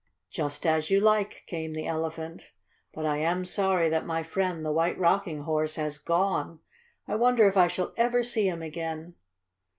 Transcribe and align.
"Just 0.31 0.65
as 0.65 0.89
you 0.89 0.99
like," 0.99 1.43
came 1.45 1.75
from 1.75 1.75
the 1.75 1.85
Elephant. 1.85 2.53
"But 2.91 3.05
I 3.05 3.17
am 3.17 3.45
sorry 3.45 3.87
that 3.89 4.03
my 4.03 4.23
friend, 4.23 4.65
the 4.65 4.71
White 4.71 4.97
Rocking 4.97 5.41
Horse, 5.43 5.75
has 5.75 5.99
gone. 5.99 6.59
I 7.07 7.13
wonder 7.13 7.47
if 7.47 7.55
I 7.55 7.67
shall 7.67 7.93
ever 7.97 8.23
see 8.23 8.47
him 8.47 8.63
again." 8.63 9.13